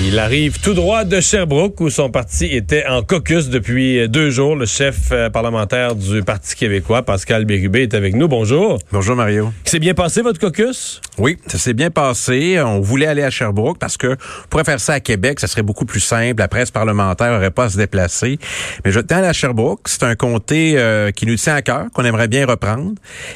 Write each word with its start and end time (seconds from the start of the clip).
Il 0.00 0.18
arrive 0.18 0.58
tout 0.58 0.72
droit 0.72 1.04
de 1.04 1.20
Sherbrooke 1.20 1.78
où 1.80 1.90
son 1.90 2.10
parti 2.10 2.46
était 2.46 2.86
en 2.86 3.02
caucus 3.02 3.50
depuis 3.50 4.08
deux 4.08 4.30
jours. 4.30 4.56
Le 4.56 4.64
chef 4.64 5.12
euh, 5.12 5.28
parlementaire 5.28 5.94
du 5.94 6.22
Parti 6.22 6.56
québécois, 6.56 7.02
Pascal 7.02 7.44
Bérubé, 7.44 7.82
est 7.82 7.94
avec 7.94 8.14
nous. 8.14 8.26
Bonjour. 8.26 8.78
Bonjour 8.90 9.14
Mario. 9.16 9.52
C'est 9.64 9.78
bien 9.78 9.92
passé 9.92 10.22
votre 10.22 10.40
caucus? 10.40 11.00
Oui, 11.18 11.36
ça 11.46 11.58
s'est 11.58 11.74
bien 11.74 11.90
passé. 11.90 12.58
On 12.62 12.80
voulait 12.80 13.06
aller 13.06 13.22
à 13.22 13.30
Sherbrooke 13.30 13.78
parce 13.78 13.98
que 13.98 14.16
pour 14.48 14.60
faire 14.62 14.80
ça 14.80 14.94
à 14.94 15.00
Québec, 15.00 15.38
ça 15.38 15.46
serait 15.46 15.62
beaucoup 15.62 15.84
plus 15.84 16.00
simple. 16.00 16.40
La 16.40 16.48
presse 16.48 16.70
parlementaire 16.70 17.30
n'aurait 17.30 17.50
pas 17.50 17.64
à 17.64 17.68
se 17.68 17.76
déplacer. 17.76 18.38
Mais 18.84 18.92
je 18.92 19.00
tiens 19.00 19.22
à 19.22 19.32
Sherbrooke. 19.34 19.82
C'est 19.84 20.04
un 20.04 20.14
comté 20.14 20.74
euh, 20.76 21.10
qui 21.10 21.26
nous 21.26 21.36
tient 21.36 21.54
à 21.54 21.62
cœur, 21.62 21.86
qu'on 21.92 22.04
aimerait 22.04 22.28
bien 22.28 22.46
reprendre. 22.46 22.92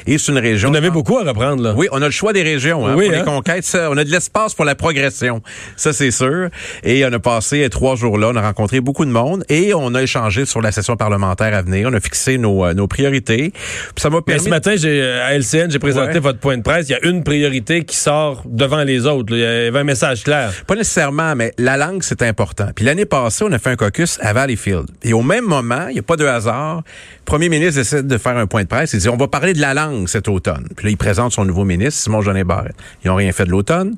Et 0.07 0.17
c'est 0.17 0.31
une 0.31 0.39
région... 0.39 0.71
On 0.71 0.73
avait 0.73 0.89
beaucoup 0.89 1.17
à 1.19 1.23
reprendre, 1.23 1.61
là. 1.61 1.73
Oui, 1.77 1.87
on 1.91 2.01
a 2.01 2.05
le 2.05 2.11
choix 2.11 2.33
des 2.33 2.43
régions 2.43 2.85
hein, 2.87 2.95
oui, 2.97 3.05
pour 3.05 3.13
les 3.13 3.19
hein? 3.19 3.23
conquêtes. 3.25 3.77
On 3.89 3.95
a 3.95 4.03
de 4.03 4.11
l'espace 4.11 4.55
pour 4.55 4.65
la 4.65 4.75
progression. 4.75 5.41
Ça, 5.75 5.93
c'est 5.93 6.11
sûr. 6.11 6.46
Et 6.83 7.05
on 7.05 7.11
a 7.13 7.19
passé 7.19 7.67
trois 7.69 7.95
jours 7.95 8.17
là. 8.17 8.29
On 8.31 8.35
a 8.35 8.41
rencontré 8.41 8.79
beaucoup 8.81 9.05
de 9.05 9.11
monde 9.11 9.43
et 9.49 9.73
on 9.73 9.93
a 9.95 10.01
échangé 10.03 10.45
sur 10.45 10.61
la 10.61 10.71
session 10.71 10.95
parlementaire 10.95 11.53
à 11.53 11.61
venir. 11.61 11.89
On 11.91 11.93
a 11.93 11.99
fixé 11.99 12.37
nos, 12.37 12.65
euh, 12.65 12.73
nos 12.73 12.87
priorités. 12.87 13.51
Puis 13.51 14.01
ça 14.01 14.09
m'a 14.09 14.17
Mais 14.17 14.21
permis... 14.33 14.43
ce 14.45 14.49
matin, 14.49 14.73
j'ai, 14.75 15.01
euh, 15.01 15.25
à 15.25 15.33
LCN, 15.37 15.69
j'ai 15.71 15.79
présenté 15.79 16.13
Ouais. 16.13 16.19
votre 16.19 16.39
point 16.39 16.57
de 16.57 16.61
presse. 16.63 16.87
Il 16.89 16.93
y 16.93 16.95
a 16.95 17.05
une 17.05 17.23
priorité 17.23 17.83
qui 17.83 17.95
sort 17.95 18.43
devant 18.45 18.83
les 18.83 19.05
autres. 19.05 19.33
là. 19.35 19.37
Il 19.37 19.65
y 19.65 19.67
avait 19.67 19.79
un 19.79 19.83
message 19.83 20.23
clair. 20.23 20.51
Pas 20.65 20.75
nécessairement, 20.75 21.35
mais 21.35 21.53
la 21.57 21.77
langue, 21.77 22.03
c'est 22.03 22.21
important. 22.21 22.67
Puis 22.75 22.85
l'année 22.85 23.05
passée, 23.05 23.43
on 23.47 23.51
a 23.51 23.59
fait 23.59 23.69
un 23.71 23.75
caucus 23.75 24.17
à 24.21 24.33
Valleyfield. 24.33 24.85
Et 25.03 25.13
au 25.13 25.21
même 25.21 25.45
moment, 25.45 25.87
il 25.89 25.93
n'y 25.93 25.99
a 25.99 26.03
pas 26.03 26.15
de 26.17 26.25
hasard, 26.25 26.77
le 26.77 26.83
premier 27.25 27.49
ministre 27.49 27.75
décide 27.81 28.07
de 28.07 28.17
faire 28.17 28.37
un 28.37 28.47
point 28.47 28.63
de 28.63 28.67
presse. 28.67 28.93
Il 28.93 28.99
dit, 28.99 29.09
on 29.09 29.17
va 29.17 29.27
parler 29.27 29.53
de 29.53 29.59
la 29.61 29.73
langue 29.73 30.07
cet 30.07 30.27
automne. 30.29 30.67
Puis 30.75 30.85
là, 30.85 30.91
il 30.91 30.97
présente 30.97 31.33
son 31.33 31.43
nouveau 31.45 31.65
ministre, 31.65 32.01
Simon 32.01 32.21
Jeanet 32.21 32.43
Barrette. 32.45 32.75
Ils 33.03 33.07
n'ont 33.09 33.15
rien 33.15 33.31
fait 33.33 33.45
de 33.45 33.51
l'automne. 33.51 33.95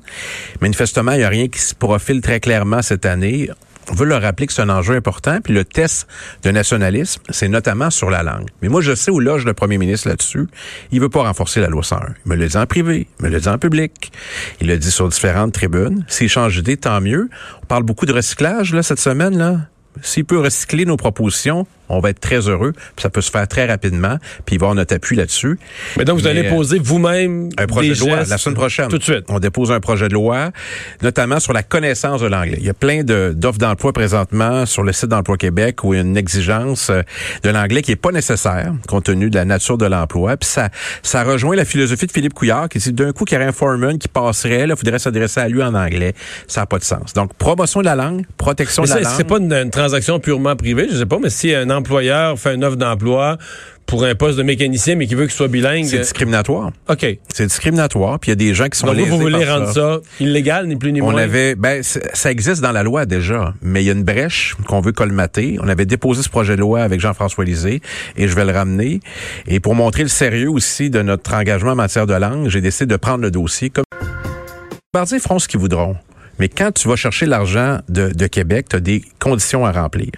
Manifestement, 0.60 1.12
il 1.12 1.18
n'y 1.18 1.24
a 1.24 1.28
rien 1.28 1.48
qui 1.48 1.60
se 1.60 1.74
profile 1.74 2.20
très 2.20 2.39
clairement 2.40 2.82
cette 2.82 3.06
année. 3.06 3.50
On 3.90 3.94
veut 3.94 4.06
leur 4.06 4.22
rappeler 4.22 4.46
que 4.46 4.52
c'est 4.52 4.62
un 4.62 4.68
enjeu 4.68 4.94
important. 4.94 5.40
Puis 5.40 5.52
le 5.52 5.64
test 5.64 6.06
de 6.44 6.50
nationalisme, 6.50 7.22
c'est 7.30 7.48
notamment 7.48 7.90
sur 7.90 8.08
la 8.08 8.22
langue. 8.22 8.48
Mais 8.62 8.68
moi, 8.68 8.80
je 8.80 8.94
sais 8.94 9.10
où 9.10 9.18
loge 9.18 9.44
le 9.44 9.52
premier 9.52 9.78
ministre 9.78 10.08
là-dessus. 10.08 10.46
Il 10.92 11.00
veut 11.00 11.08
pas 11.08 11.22
renforcer 11.22 11.60
la 11.60 11.68
loi 11.68 11.82
101. 11.82 12.14
Il 12.24 12.30
me 12.30 12.36
le 12.36 12.46
dit 12.46 12.56
en 12.56 12.66
privé, 12.66 13.08
il 13.18 13.26
me 13.26 13.30
le 13.30 13.40
dit 13.40 13.48
en 13.48 13.58
public. 13.58 14.12
Il 14.60 14.68
le 14.68 14.78
dit 14.78 14.90
sur 14.90 15.08
différentes 15.08 15.52
tribunes. 15.52 16.04
S'il 16.08 16.28
change 16.28 16.56
d'idée, 16.56 16.76
tant 16.76 17.00
mieux. 17.00 17.28
On 17.62 17.66
parle 17.66 17.82
beaucoup 17.82 18.06
de 18.06 18.12
recyclage 18.12 18.72
là 18.74 18.82
cette 18.82 19.00
semaine 19.00 19.36
là. 19.36 19.56
S'il 20.02 20.24
peut 20.24 20.38
recycler 20.38 20.84
nos 20.84 20.96
propositions, 20.96 21.66
on 21.90 22.00
va 22.00 22.10
être 22.10 22.20
très 22.20 22.48
heureux. 22.48 22.72
Puis 22.72 23.02
ça 23.02 23.10
peut 23.10 23.20
se 23.20 23.30
faire 23.30 23.46
très 23.48 23.66
rapidement. 23.66 24.16
Puis 24.46 24.56
il 24.56 24.58
va 24.58 24.66
avoir 24.66 24.74
notre 24.74 24.94
appui 24.94 25.16
là-dessus. 25.16 25.58
Mais 25.96 26.04
donc, 26.04 26.18
vous 26.18 26.24
Mais, 26.24 26.30
allez 26.30 26.46
euh, 26.46 26.50
poser 26.50 26.78
vous-même 26.78 27.48
un 27.58 27.66
projet 27.66 27.90
des 27.90 27.94
de 27.96 28.00
loi 28.00 28.18
gestes 28.18 28.30
la 28.30 28.38
semaine 28.38 28.54
prochaine. 28.56 28.88
Tout 28.88 28.98
de 28.98 29.02
suite. 29.02 29.24
On 29.28 29.38
dépose 29.38 29.70
un 29.72 29.80
projet 29.80 30.08
de 30.08 30.14
loi, 30.14 30.50
notamment 31.02 31.40
sur 31.40 31.52
la 31.52 31.62
connaissance 31.62 32.20
de 32.20 32.26
l'anglais. 32.26 32.56
Il 32.58 32.64
y 32.66 32.70
a 32.70 32.74
plein 32.74 33.02
de- 33.02 33.32
d'offres 33.36 33.58
d'emploi 33.58 33.92
présentement 33.92 34.66
sur 34.66 34.82
le 34.82 34.92
site 34.92 35.08
d'Emploi 35.08 35.36
Québec 35.36 35.84
où 35.84 35.94
il 35.94 35.96
y 35.96 36.00
a 36.00 36.02
une 36.02 36.16
exigence 36.16 36.90
euh, 36.90 37.02
de 37.42 37.50
l'anglais 37.50 37.82
qui 37.82 37.92
est 37.92 37.96
pas 37.96 38.12
nécessaire 38.12 38.72
compte 38.88 39.04
tenu 39.04 39.30
de 39.30 39.36
la 39.36 39.44
nature 39.44 39.78
de 39.78 39.86
l'emploi. 39.86 40.36
Puis 40.36 40.48
ça, 40.48 40.68
ça 41.02 41.22
rejoint 41.24 41.56
la 41.56 41.64
philosophie 41.64 42.06
de 42.06 42.12
Philippe 42.12 42.34
Couillard 42.34 42.68
qui 42.68 42.78
dit 42.78 42.92
d'un 42.92 43.12
coup 43.12 43.24
qu'il 43.24 43.36
y 43.36 43.38
aurait 43.38 43.48
un 43.48 43.52
foreman 43.52 43.98
qui 43.98 44.08
passerait, 44.08 44.64
il 44.68 44.76
faudrait 44.76 44.98
s'adresser 44.98 45.40
à 45.40 45.48
lui 45.48 45.62
en 45.62 45.74
anglais. 45.74 46.14
Ça 46.46 46.60
n'a 46.62 46.66
pas 46.66 46.78
de 46.78 46.84
sens. 46.84 47.12
Donc, 47.14 47.34
promotion 47.34 47.80
de 47.80 47.86
la 47.86 47.94
langue, 47.96 48.24
protection 48.36 48.82
Mais 48.82 48.88
de 48.88 48.94
la 48.94 49.00
langue. 49.02 49.12
c'est 49.16 49.24
pas 49.24 49.38
une, 49.38 49.52
une 49.52 49.70
transaction 49.70 50.18
purement 50.20 50.56
privée, 50.56 50.88
je 50.90 50.96
sais 50.96 51.06
pas, 51.06 51.18
mais 51.22 51.30
si 51.30 51.54
un 51.54 51.70
employeur 51.80 52.38
fait 52.38 52.54
une 52.54 52.64
offre 52.64 52.76
d'emploi 52.76 53.38
pour 53.90 54.04
un 54.04 54.14
poste 54.14 54.38
de 54.38 54.44
mécanicien, 54.44 54.94
mais 54.94 55.08
qui 55.08 55.16
veut 55.16 55.24
qu'il 55.24 55.34
soit 55.34 55.48
bilingue. 55.48 55.84
C'est 55.84 55.98
discriminatoire. 55.98 56.70
OK. 56.88 57.04
C'est 57.34 57.46
discriminatoire. 57.46 58.20
Puis 58.20 58.28
il 58.28 58.30
y 58.30 58.32
a 58.32 58.36
des 58.36 58.54
gens 58.54 58.68
qui 58.68 58.78
sont 58.78 58.86
Donc, 58.86 58.96
vous, 58.96 59.18
voulez 59.18 59.44
par 59.44 59.58
rendre 59.58 59.72
ça 59.72 59.98
illégal, 60.20 60.68
ni 60.68 60.76
plus 60.76 60.92
ni 60.92 61.02
On 61.02 61.10
moins? 61.10 61.20
avait, 61.20 61.56
ben, 61.56 61.82
ça 61.82 62.30
existe 62.30 62.62
dans 62.62 62.70
la 62.70 62.84
loi 62.84 63.04
déjà, 63.04 63.52
mais 63.62 63.82
il 63.82 63.86
y 63.86 63.90
a 63.90 63.92
une 63.92 64.04
brèche 64.04 64.54
qu'on 64.68 64.80
veut 64.80 64.92
colmater. 64.92 65.58
On 65.60 65.68
avait 65.68 65.86
déposé 65.86 66.22
ce 66.22 66.28
projet 66.28 66.54
de 66.54 66.60
loi 66.60 66.82
avec 66.82 67.00
Jean-François 67.00 67.44
Lisée 67.44 67.80
et 68.16 68.28
je 68.28 68.34
vais 68.36 68.44
le 68.44 68.52
ramener. 68.52 69.00
Et 69.48 69.58
pour 69.58 69.74
montrer 69.74 70.04
le 70.04 70.08
sérieux 70.08 70.50
aussi 70.50 70.88
de 70.88 71.02
notre 71.02 71.34
engagement 71.34 71.72
en 71.72 71.76
matière 71.76 72.06
de 72.06 72.14
langue, 72.14 72.48
j'ai 72.48 72.60
décidé 72.60 72.86
de 72.86 72.96
prendre 72.96 73.22
le 73.22 73.32
dossier. 73.32 73.70
Comme 73.70 73.84
les 74.00 74.06
Bardiers 74.92 75.18
feront 75.18 75.40
ce 75.40 75.48
qu'ils 75.48 75.60
voudront. 75.60 75.96
Mais 76.40 76.48
quand 76.48 76.72
tu 76.72 76.88
vas 76.88 76.96
chercher 76.96 77.26
l'argent 77.26 77.78
de, 77.88 78.26
Québec, 78.26 78.66
tu 78.70 78.80
des 78.80 79.04
conditions 79.18 79.66
à 79.66 79.72
remplir. 79.72 80.10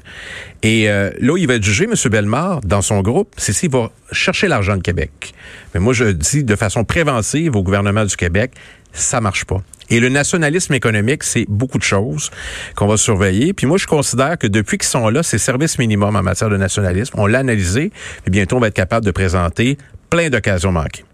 Et 0.63 0.89
euh, 0.89 1.11
là 1.21 1.37
il 1.37 1.49
va 1.49 1.55
être 1.55 1.65
jugé, 1.65 1.85
M. 1.85 1.95
Bellemare, 2.11 2.61
dans 2.61 2.81
son 2.81 3.03
groupe, 3.03 3.35
c'est 3.37 3.53
s'il 3.53 3.71
va 3.71 3.91
chercher 4.13 4.47
l'argent 4.47 4.77
de 4.77 4.83
Québec. 4.83 5.35
Mais 5.75 5.81
moi, 5.81 5.93
je 5.93 6.05
dis 6.05 6.45
de 6.45 6.55
façon 6.57 6.85
préventive 6.85 7.57
au 7.57 7.63
gouvernement 7.65 8.05
du 8.05 8.17
Québec, 8.17 8.53
ça 8.93 9.21
marche 9.21 9.45
pas. 9.45 9.63
Et 9.91 9.99
le 9.99 10.09
nationalisme 10.09 10.73
économique, 10.75 11.25
c'est 11.25 11.45
beaucoup 11.49 11.79
de 11.79 11.83
choses 11.83 12.31
qu'on 12.77 12.87
va 12.87 12.97
surveiller. 12.97 13.53
Puis 13.53 13.67
moi, 13.67 13.77
je 13.77 13.87
considère 13.87 14.39
que 14.39 14.47
depuis 14.47 14.79
qu'ils 14.79 14.89
sont 14.89 15.09
là, 15.09 15.25
c'est 15.25 15.39
service 15.39 15.79
minimum 15.79 16.15
en 16.15 16.23
matière 16.23 16.51
de 16.51 16.57
nationalisme. 16.57 17.15
On 17.19 17.27
l'a 17.27 17.41
analysé, 17.41 17.91
et 18.27 18.31
bientôt, 18.31 18.57
on 18.57 18.61
va 18.61 18.69
être 18.69 18.75
capable 18.75 19.05
de 19.05 19.11
présenter 19.11 19.77
plein 20.09 20.31
d'occasions 20.31 20.73
manquées. 20.73 21.05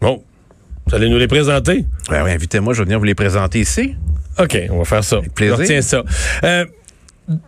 Bon. 0.00 0.22
Vous 0.92 0.96
allez 0.96 1.08
nous 1.08 1.16
les 1.16 1.26
présenter? 1.26 1.86
Alors, 2.10 2.26
invitez-moi, 2.26 2.74
je 2.74 2.80
vais 2.80 2.84
venir 2.84 2.98
vous 2.98 3.06
les 3.06 3.14
présenter 3.14 3.60
ici. 3.60 3.94
OK, 4.38 4.58
on 4.68 4.76
va 4.76 4.84
faire 4.84 5.02
ça. 5.02 5.20
plaisir. 5.34 5.56
Je 5.56 5.62
retiens 5.62 5.80
ça. 5.80 6.02
Euh, 6.44 6.66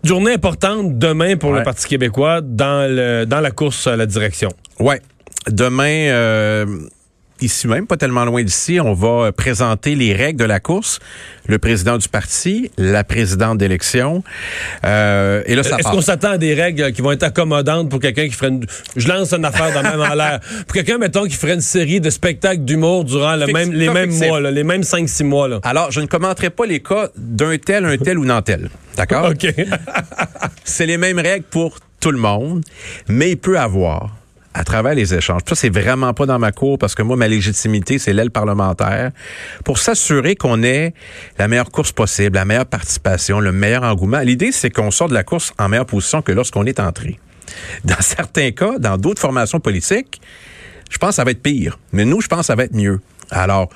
journée 0.03 0.33
importante 0.33 0.99
demain 0.99 1.37
pour 1.37 1.53
le. 1.53 1.63
Parti 1.63 1.87
québécois 1.87 2.41
dans, 2.41 2.91
le, 2.91 3.27
dans 3.27 3.41
la 3.41 3.51
course 3.51 3.87
à 3.87 3.97
la 3.97 4.07
direction. 4.07 4.49
Ouais. 4.81 5.03
Demain, 5.47 6.09
euh, 6.09 6.65
ici 7.41 7.67
même, 7.69 7.87
pas 7.87 7.97
tellement 7.97 8.25
loin 8.25 8.43
d'ici, 8.43 8.81
on 8.81 8.95
va 8.95 9.33
présenter 9.33 9.95
les 9.95 10.13
règles 10.15 10.39
de 10.39 10.45
la 10.45 10.61
course. 10.61 10.99
Le 11.47 11.59
président 11.59 11.99
du 11.99 12.09
parti, 12.09 12.71
la 12.79 13.05
présidente 13.05 13.59
d'élection. 13.59 14.23
Euh, 14.87 15.43
et 15.47 15.55
là, 15.55 15.63
ça 15.63 15.77
Est-ce 15.79 15.89
qu'on 15.89 16.01
s'attend 16.01 16.31
à 16.31 16.39
des 16.39 16.55
règles 16.55 16.93
qui 16.93 17.03
vont 17.03 17.13
être 17.13 17.23
accommodantes 17.25 17.91
pour 17.91 18.01
quelqu'un 18.01 18.25
qui 18.27 18.33
ferait 18.33 18.49
une... 18.49 18.65
Je 18.97 19.07
lance 19.09 19.33
une 19.35 19.45
affaire 19.45 19.75
dans 19.75 19.83
même 19.83 20.01
en 20.01 20.15
l'air. 20.17 20.41
Pour 20.67 20.73
quelqu'un, 20.75 20.97
mettons, 20.97 21.25
qui 21.25 21.35
ferait 21.35 21.55
une 21.55 21.61
série 21.61 22.01
de 22.01 22.09
spectacles 22.09 22.65
d'humour 22.65 23.05
durant 23.05 23.37
le 23.37 23.47
Fixe- 23.47 23.53
même, 23.53 23.73
les 23.73 23.91
mêmes 23.91 24.15
mois, 24.15 24.41
là, 24.41 24.51
les 24.51 24.65
mêmes 24.65 24.83
5-6 24.83 25.25
mois. 25.25 25.49
Là. 25.49 25.61
Alors, 25.65 25.91
je 25.91 26.01
ne 26.01 26.07
commenterai 26.07 26.49
pas 26.51 26.65
les 26.65 26.81
cas 26.81 27.09
d'un 27.17 27.59
tel, 27.59 27.85
un 27.85 27.99
tel 27.99 28.19
ou 28.19 28.25
non 28.25 28.41
tel. 28.41 28.71
D'accord? 28.97 29.29
OK. 29.31 29.47
C'est 30.65 30.87
les 30.87 30.97
mêmes 30.97 31.19
règles 31.19 31.45
pour 31.51 31.79
tout 32.01 32.11
le 32.11 32.19
monde, 32.19 32.65
mais 33.09 33.31
il 33.33 33.37
peut 33.37 33.59
avoir 33.59 34.11
à 34.55 34.63
travers 34.63 34.95
les 34.95 35.13
échanges. 35.13 35.43
Ça, 35.49 35.55
c'est 35.57 35.69
vraiment 35.69 36.15
pas 36.15 36.27
dans 36.27 36.39
ma 36.39 36.53
cour 36.53 36.79
parce 36.79 36.95
que 36.95 37.03
moi, 37.03 37.17
ma 37.17 37.29
légitimité, 37.29 37.99
c'est 37.99 38.13
l'aile 38.13 38.31
parlementaire. 38.31 39.11
Pour 39.65 39.79
s'assurer 39.79 40.37
qu'on 40.37 40.63
ait 40.63 40.95
la 41.39 41.49
meilleure 41.49 41.71
course 41.71 41.93
possible, 41.93 42.37
la 42.37 42.45
meilleure 42.45 42.67
participation, 42.67 43.41
le 43.41 43.53
meilleur 43.53 43.83
engouement. 43.83 44.21
L'idée, 44.21 44.53
c'est 44.53 44.71
qu'on 44.71 44.93
sort 44.93 45.09
de 45.09 45.15
la 45.15 45.25
course 45.25 45.53
en 45.59 45.69
meilleure 45.69 45.87
position 45.87 46.23
que 46.23 46.33
lorsqu'on 46.33 46.65
est 46.65 46.79
entré. 46.79 47.19
Dans 47.85 48.01
certains 48.01 48.53
cas, 48.53 48.79
dans 48.79 48.97
d'autres 48.97 49.21
formations 49.21 49.61
politiques, 49.61 50.21
je 50.89 50.99
pense 50.99 51.11
que 51.11 51.17
ça 51.17 51.25
va 51.25 51.33
être 51.33 51.43
pire. 51.43 51.79
Mais 51.93 52.05
nous, 52.05 52.21
je 52.21 52.29
pense 52.29 52.41
que 52.41 52.47
ça 52.47 52.55
va 52.55 52.65
être 52.65 52.75
mieux. 52.75 53.01
Alors, 53.31 53.69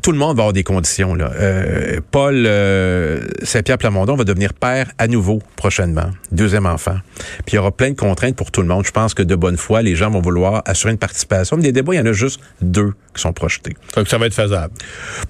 tout 0.00 0.12
le 0.12 0.18
monde 0.18 0.36
va 0.36 0.42
avoir 0.42 0.52
des 0.52 0.64
conditions. 0.64 1.14
Là. 1.14 1.30
Euh, 1.34 2.00
Paul 2.10 2.44
euh, 2.46 3.20
Saint-Pierre 3.42 3.78
Plamondon 3.78 4.16
va 4.16 4.24
devenir 4.24 4.54
père 4.54 4.90
à 4.98 5.06
nouveau 5.06 5.40
prochainement, 5.56 6.10
deuxième 6.30 6.66
enfant. 6.66 6.96
Puis 7.44 7.54
il 7.54 7.56
y 7.56 7.58
aura 7.58 7.72
plein 7.72 7.90
de 7.90 7.96
contraintes 7.96 8.36
pour 8.36 8.50
tout 8.50 8.62
le 8.62 8.68
monde. 8.68 8.86
Je 8.86 8.90
pense 8.90 9.14
que 9.14 9.22
de 9.22 9.34
bonne 9.34 9.56
foi, 9.56 9.82
les 9.82 9.94
gens 9.94 10.10
vont 10.10 10.20
vouloir 10.20 10.62
assurer 10.64 10.92
une 10.92 10.98
participation. 10.98 11.56
Mais 11.56 11.62
des 11.62 11.72
débats, 11.72 11.94
il 11.94 11.98
y 11.98 12.00
en 12.00 12.06
a 12.06 12.12
juste 12.12 12.40
deux 12.60 12.94
qui 13.14 13.20
sont 13.20 13.32
projetés. 13.32 13.74
Donc, 13.96 14.08
ça 14.08 14.18
va 14.18 14.26
être 14.26 14.34
faisable. 14.34 14.72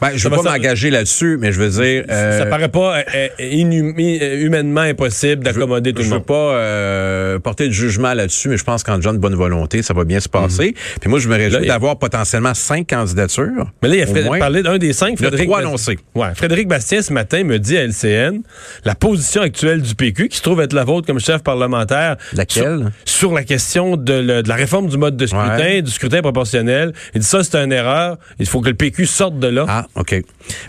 Ben, 0.01 0.11
je 0.15 0.29
ne 0.29 0.35
veux 0.35 0.43
pas 0.43 0.53
m'engager 0.53 0.91
là-dessus, 0.91 1.37
mais 1.41 1.53
je 1.53 1.61
veux 1.61 1.69
dire... 1.69 2.05
Euh, 2.09 2.39
ça 2.39 2.47
paraît 2.47 2.69
pas 2.69 2.99
euh, 2.99 3.29
euh, 3.41 4.41
humainement 4.41 4.83
impossible 4.83 5.43
d'accommoder 5.43 5.93
tout 5.93 6.03
le 6.03 6.09
monde. 6.09 6.13
Je 6.13 6.19
veux 6.19 7.37
pas 7.37 7.41
porter 7.41 7.67
de 7.67 7.73
jugement 7.73 8.15
là-dessus, 8.15 8.49
mais 8.49 8.57
je 8.57 8.65
pense 8.65 8.83
qu'en 8.83 9.01
gens 9.01 9.13
de 9.13 9.19
bonne 9.19 9.35
volonté, 9.35 9.83
ça 9.83 9.95
va 9.95 10.05
bien 10.05 10.21
se 10.21 10.29
passer. 10.29 10.69
Mhm. 10.69 10.99
Puis 11.01 11.11
moi, 11.11 11.19
je 11.19 11.29
me 11.29 11.37
réjouis 11.37 11.67
d'avoir 11.67 11.99
potentiellement 11.99 12.55
cinq 12.55 12.89
candidatures. 12.89 13.71
Mais 13.83 13.89
là, 13.89 13.95
il 13.97 14.03
a 14.03 14.07
fait, 14.07 14.39
parlé 14.39 14.63
d'un 14.63 14.79
des 14.79 14.93
cinq, 14.93 15.19
Frédéric... 15.19 15.47
trois 15.47 15.61
annoncés. 15.61 15.99
Ouais, 16.15 16.35
Frédéric 16.35 16.69
Bastien, 16.69 17.03
ce 17.03 17.13
matin, 17.13 17.45
me 17.45 17.59
dit 17.59 17.77
à 17.77 17.85
LCN, 17.85 18.43
la 18.85 18.95
position 18.95 19.43
actuelle 19.43 19.83
du 19.83 19.95
PQ, 19.95 20.29
qui 20.29 20.37
se 20.37 20.43
trouve 20.43 20.61
être 20.61 20.73
la 20.73 20.85
vôtre 20.85 21.07
comme 21.07 21.21
chef 21.21 21.43
parlementaire... 21.43 22.17
Laquelle? 22.33 22.93
Sur, 23.05 23.33
la 23.33 23.45
question 23.45 23.97
de, 23.97 24.43
la 24.47 24.55
réforme 24.55 24.89
du 24.89 24.99
mode 24.99 25.17
de 25.17 25.27
scrutin, 25.27 25.81
du 25.81 25.91
scrutin 25.91 26.23
proportionnel. 26.23 26.93
Il 27.15 27.21
dit 27.21 27.27
ça, 27.27 27.43
c'est 27.43 27.57
une 27.73 27.79
erreur. 27.79 28.19
Il 28.39 28.47
faut 28.47 28.61
que 28.61 28.69
le 28.69 28.75
PQ 28.75 29.07
sorte 29.07 29.39
de 29.39 29.49
là. 29.49 29.65
Ah, 29.69 29.87
OK. 29.95 30.15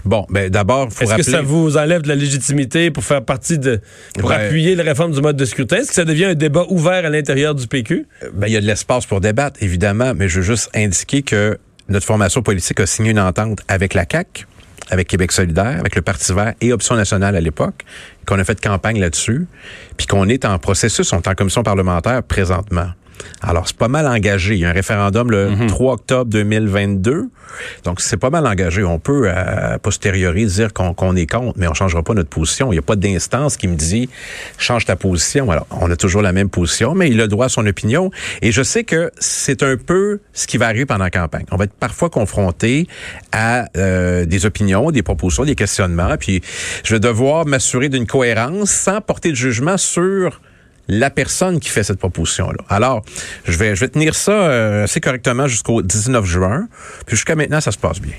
Bon, 0.06 0.26
ben 0.30 0.50
d'abord, 0.50 0.92
faut 0.92 1.04
Est-ce 1.04 1.16
que 1.16 1.24
ça 1.24 1.42
vous 1.42 1.78
enlève 1.78 2.02
de 2.02 2.08
la 2.08 2.16
légitimité 2.16 2.92
pour 2.92 3.04
faire 3.04 3.24
partie 3.24 3.60
de... 3.60 3.82
pour 4.20 4.32
appuyer 4.32 4.76
la 4.76 4.84
réforme 4.84 5.12
du 5.12 5.22
mode 5.22 5.38
de 5.38 5.46
scrutin? 5.46 5.78
Est-ce 5.78 5.90
que 5.90 5.94
ça 5.94 6.06
devient 6.06 6.26
un 6.26 6.36
débat 6.36 6.66
ouvert 6.70 7.06
à 7.06 7.10
l'intérieur 7.10 7.56
du 7.56 7.68
PQ? 7.68 8.06
Ben, 8.34 8.48
il 8.48 8.54
y 8.54 8.58
a 8.58 8.62
de 8.62 8.66
l'espace 8.66 9.06
pour 9.06 9.22
débattre, 9.22 9.62
évidemment, 9.62 10.14
mais 10.16 10.28
je 10.28 10.40
veux 10.40 10.46
juste 10.46 10.70
indiquer 10.74 11.22
que 11.22 11.58
notre 11.90 12.06
formation 12.06 12.42
politique 12.42 12.80
a 12.80 12.86
signé 12.86 13.12
une 13.12 13.20
entente 13.20 13.60
avec 13.68 13.94
la 13.94 14.06
CAQ 14.10 14.48
avec 14.90 15.08
Québec 15.08 15.32
solidaire, 15.32 15.80
avec 15.80 15.96
le 15.96 16.02
Parti 16.02 16.34
vert 16.34 16.54
et 16.62 16.74
Option 16.74 16.96
nationale 16.96 17.36
à 17.36 17.42
l'époque, 17.42 17.84
qu'on 18.26 18.40
a 18.40 18.44
fait 18.44 18.60
campagne 18.60 19.00
là-dessus, 19.00 19.48
puis 19.98 20.08
qu'on 20.08 20.28
est 20.28 20.46
en 20.46 20.60
processus, 20.60 21.12
on 21.14 21.18
est 21.18 21.28
en 21.28 21.36
commission 21.36 21.64
parlementaire 21.64 22.22
présentement. 22.24 22.90
Alors, 23.42 23.68
c'est 23.68 23.77
pas 23.77 23.88
mal 23.88 24.07
engagé. 24.07 24.56
Il 24.56 24.62
y 24.62 24.65
a 24.65 24.69
un 24.69 24.74
référendum 24.74 25.30
le 25.30 25.51
3 25.68 25.86
mhm. 25.86 25.94
octobre 25.94 26.31
2022. 26.31 27.30
Donc, 27.83 28.01
c'est 28.01 28.18
pas 28.18 28.30
mal 28.30 28.48
engagé. 28.48 28.83
On 28.83 29.00
peut, 29.00 29.30
à 29.30 29.77
posteriori, 29.80 30.45
dire 30.45 30.74
qu'on 30.74 31.15
est 31.15 31.25
contre, 31.25 31.57
mais 31.57 31.68
on 31.68 31.74
changera 31.74 32.04
pas 32.04 32.13
notre 32.13 32.30
position. 32.30 32.71
Il 32.71 32.75
n'y 32.75 32.80
a 32.80 32.83
pas 32.83 32.95
d'instance 32.95 33.57
qui 33.57 33.68
me 33.68 33.75
dit 33.75 34.10
change 34.57 34.86
ta 34.86 34.95
position. 34.95 35.51
Alors, 35.51 35.68
on 35.71 35.92
a 35.92 35.95
toujours 35.95 36.21
la 36.21 36.31
même 36.31 36.50
position, 36.50 36.95
mais 36.95 37.10
il 37.10 37.19
a 37.19 37.24
le 37.24 37.30
droit 37.30 37.48
à 37.48 37.50
son 37.50 37.65
opinion. 37.65 38.12
Et 38.42 38.51
je 38.51 38.63
sais 38.63 38.83
que 38.83 39.12
c'est 39.19 39.62
un 39.63 39.77
peu 39.77 40.19
ce 40.33 40.48
qui 40.48 40.57
va 40.57 40.68
arriver 40.68 40.86
pendant 40.86 41.04
la 41.04 41.12
campagne. 41.12 41.45
On 41.51 41.57
va 41.57 41.66
être 41.66 41.74
parfois 41.74 42.09
confronté 42.09 42.88
à 43.31 43.66
euh, 43.77 44.25
des 44.25 44.45
opinions, 44.45 44.92
des 44.92 45.04
propositions, 45.04 45.44
des 45.44 45.56
questionnements. 45.56 46.16
Puis, 46.18 46.42
je 46.83 46.95
vais 46.95 47.00
devoir 47.00 47.45
m'assurer 47.45 47.89
d'une 47.89 48.07
cohérence 48.07 48.71
sans 48.71 49.01
porter 49.01 49.30
de 49.30 49.36
jugement 49.36 49.77
sur 49.77 50.39
la 50.88 51.09
personne 51.09 51.59
qui 51.59 51.69
fait 51.69 51.83
cette 51.83 52.00
proposition-là. 52.00 52.63
Alors, 52.69 53.03
je 53.45 53.57
vais, 53.57 53.75
je 53.75 53.80
vais 53.80 53.89
tenir 53.89 54.15
ça 54.15 54.31
euh, 54.31 54.83
assez 54.83 55.00
correctement 55.00 55.47
jusqu'au 55.47 55.81
19 55.81 56.25
juin. 56.25 56.68
Puis 57.06 57.15
jusqu'à 57.15 57.35
maintenant, 57.35 57.62
ça 57.62 57.71
se 57.71 57.77
passe 57.77 58.00
bien. 58.00 58.13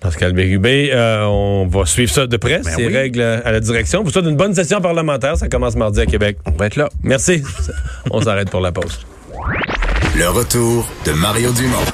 Pascal 0.00 0.32
Bérubé, 0.32 0.90
euh, 0.92 1.24
on 1.26 1.68
va 1.68 1.86
suivre 1.86 2.10
ça 2.10 2.26
de 2.26 2.36
près, 2.36 2.58
ben 2.58 2.74
ces 2.74 2.88
règles 2.88 3.20
à 3.20 3.52
la 3.52 3.60
direction. 3.60 4.02
Vous 4.02 4.10
souhaite 4.10 4.24
une 4.24 4.36
bonne 4.36 4.52
session 4.52 4.80
parlementaire. 4.80 5.36
Ça 5.36 5.48
commence 5.48 5.76
mardi 5.76 6.00
à 6.00 6.06
Québec. 6.06 6.38
On 6.44 6.50
va 6.50 6.66
être 6.66 6.76
là. 6.76 6.88
Merci. 7.04 7.42
on 8.10 8.20
s'arrête 8.20 8.50
pour 8.50 8.60
la 8.60 8.72
pause. 8.72 9.06
Le 10.16 10.28
retour 10.28 10.88
de 11.06 11.12
Mario 11.12 11.52
Dumont. 11.52 11.86